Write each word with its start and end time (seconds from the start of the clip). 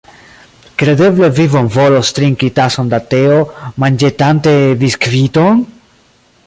Kredeble 0.81 1.27
vi 1.39 1.45
bonvolos 1.55 2.11
trinki 2.19 2.49
tason 2.61 2.89
da 2.95 3.01
teo, 3.13 3.37
manĝetante 3.85 4.57
biskviton? 4.85 5.63